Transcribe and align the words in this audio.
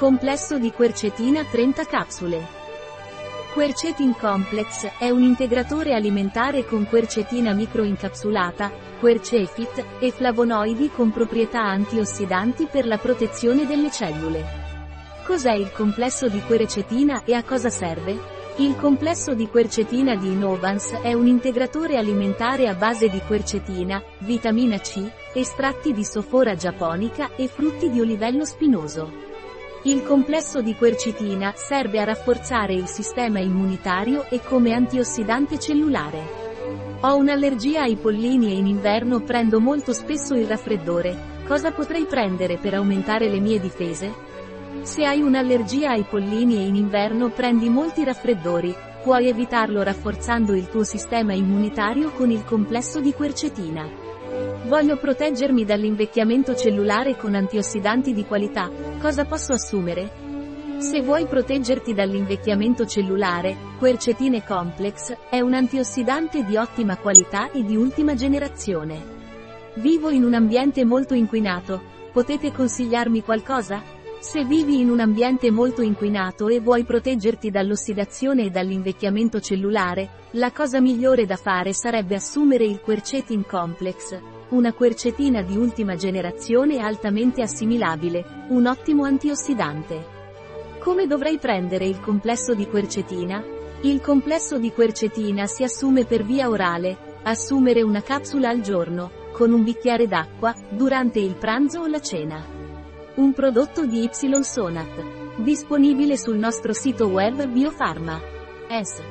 Complesso 0.00 0.58
di 0.58 0.72
quercetina 0.72 1.44
30 1.44 1.84
capsule. 1.84 2.46
Quercetin 3.52 4.14
Complex 4.18 4.96
è 4.98 5.10
un 5.10 5.20
integratore 5.20 5.92
alimentare 5.92 6.64
con 6.64 6.86
quercetina 6.86 7.52
microincapsulata, 7.52 8.72
quercefit, 8.98 9.84
e 9.98 10.10
flavonoidi 10.10 10.88
con 10.88 11.10
proprietà 11.10 11.60
antiossidanti 11.64 12.64
per 12.64 12.86
la 12.86 12.96
protezione 12.96 13.66
delle 13.66 13.90
cellule. 13.90 14.42
Cos'è 15.26 15.52
il 15.52 15.70
complesso 15.70 16.30
di 16.30 16.40
quercetina 16.46 17.22
e 17.24 17.34
a 17.34 17.42
cosa 17.42 17.68
serve? 17.68 18.18
Il 18.56 18.76
complesso 18.76 19.34
di 19.34 19.48
quercetina 19.48 20.16
di 20.16 20.28
Innovans 20.28 20.92
è 21.02 21.12
un 21.12 21.26
integratore 21.26 21.98
alimentare 21.98 22.68
a 22.68 22.74
base 22.74 23.10
di 23.10 23.20
quercetina, 23.26 24.02
vitamina 24.20 24.78
C, 24.78 25.06
estratti 25.34 25.92
di 25.92 26.06
sofora 26.06 26.54
giapponica 26.54 27.34
e 27.36 27.48
frutti 27.48 27.90
di 27.90 28.00
olivello 28.00 28.46
spinoso. 28.46 29.28
Il 29.84 30.02
complesso 30.02 30.60
di 30.60 30.74
quercetina 30.74 31.54
serve 31.56 32.00
a 32.00 32.04
rafforzare 32.04 32.74
il 32.74 32.86
sistema 32.86 33.38
immunitario 33.38 34.26
e 34.28 34.42
come 34.42 34.74
antiossidante 34.74 35.58
cellulare. 35.58 36.98
Ho 37.00 37.16
un'allergia 37.16 37.84
ai 37.84 37.96
pollini 37.96 38.48
e 38.48 38.58
in 38.58 38.66
inverno 38.66 39.20
prendo 39.20 39.58
molto 39.58 39.94
spesso 39.94 40.34
il 40.34 40.46
raffreddore. 40.46 41.38
Cosa 41.46 41.72
potrei 41.72 42.04
prendere 42.04 42.58
per 42.58 42.74
aumentare 42.74 43.30
le 43.30 43.40
mie 43.40 43.58
difese? 43.58 44.12
Se 44.82 45.02
hai 45.06 45.22
un'allergia 45.22 45.92
ai 45.92 46.04
pollini 46.04 46.56
e 46.56 46.66
in 46.66 46.74
inverno 46.74 47.30
prendi 47.30 47.70
molti 47.70 48.04
raffreddori, 48.04 48.76
puoi 49.02 49.28
evitarlo 49.28 49.82
rafforzando 49.82 50.54
il 50.54 50.68
tuo 50.68 50.84
sistema 50.84 51.32
immunitario 51.32 52.10
con 52.10 52.30
il 52.30 52.44
complesso 52.44 53.00
di 53.00 53.14
quercetina. 53.14 53.99
Voglio 54.66 54.98
proteggermi 54.98 55.64
dall'invecchiamento 55.64 56.54
cellulare 56.54 57.16
con 57.16 57.34
antiossidanti 57.34 58.12
di 58.12 58.26
qualità. 58.26 58.70
Cosa 59.00 59.24
posso 59.24 59.52
assumere? 59.52 60.28
Se 60.78 61.00
vuoi 61.00 61.26
proteggerti 61.26 61.94
dall'invecchiamento 61.94 62.86
cellulare, 62.86 63.56
Quercetine 63.78 64.44
Complex 64.44 65.16
è 65.30 65.40
un 65.40 65.54
antiossidante 65.54 66.44
di 66.44 66.56
ottima 66.56 66.98
qualità 66.98 67.50
e 67.50 67.64
di 67.64 67.74
ultima 67.74 68.14
generazione. 68.14 69.18
Vivo 69.74 70.10
in 70.10 70.24
un 70.24 70.34
ambiente 70.34 70.84
molto 70.84 71.14
inquinato. 71.14 71.80
Potete 72.12 72.52
consigliarmi 72.52 73.22
qualcosa? 73.22 73.82
Se 74.20 74.44
vivi 74.44 74.78
in 74.78 74.90
un 74.90 75.00
ambiente 75.00 75.50
molto 75.50 75.80
inquinato 75.80 76.48
e 76.48 76.60
vuoi 76.60 76.84
proteggerti 76.84 77.50
dall'ossidazione 77.50 78.44
e 78.44 78.50
dall'invecchiamento 78.50 79.40
cellulare, 79.40 80.08
la 80.32 80.52
cosa 80.52 80.80
migliore 80.80 81.24
da 81.24 81.36
fare 81.36 81.72
sarebbe 81.72 82.14
assumere 82.14 82.64
il 82.64 82.80
Quercetin 82.80 83.46
Complex, 83.46 84.18
una 84.50 84.72
quercetina 84.72 85.42
di 85.42 85.56
ultima 85.56 85.94
generazione 85.94 86.78
altamente 86.78 87.42
assimilabile, 87.42 88.46
un 88.48 88.66
ottimo 88.66 89.04
antiossidante. 89.04 90.18
Come 90.80 91.06
dovrei 91.06 91.38
prendere 91.38 91.86
il 91.86 92.00
complesso 92.00 92.54
di 92.54 92.66
quercetina? 92.66 93.44
Il 93.82 94.00
complesso 94.00 94.58
di 94.58 94.72
quercetina 94.72 95.46
si 95.46 95.62
assume 95.62 96.04
per 96.04 96.24
via 96.24 96.48
orale, 96.48 97.18
assumere 97.22 97.82
una 97.82 98.02
capsula 98.02 98.48
al 98.48 98.60
giorno, 98.60 99.10
con 99.32 99.52
un 99.52 99.62
bicchiere 99.62 100.06
d'acqua, 100.06 100.54
durante 100.70 101.18
il 101.20 101.36
pranzo 101.36 101.80
o 101.80 101.86
la 101.86 102.00
cena. 102.00 102.44
Un 103.14 103.32
prodotto 103.32 103.86
di 103.86 104.02
Y 104.02 104.42
Sonat. 104.42 105.36
Disponibile 105.36 106.16
sul 106.16 106.36
nostro 106.36 106.72
sito 106.72 107.06
web 107.06 107.46
Biofarma. 107.46 108.20
S. 108.68 109.02